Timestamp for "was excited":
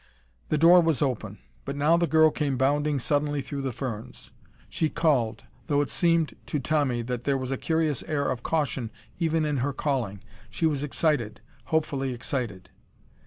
10.65-11.39